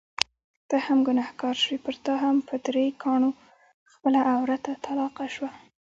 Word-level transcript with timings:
ته 0.69 0.75
هم 0.85 0.99
ګنهګار 1.07 1.55
شوې، 1.63 1.77
پرتا 1.85 2.13
هم 2.23 2.35
په 2.47 2.55
درې 2.65 2.85
کاڼو 3.03 3.31
خپله 3.93 4.19
عورته 4.33 4.71
طلاقه 4.85 5.25
شوه. 5.35 5.49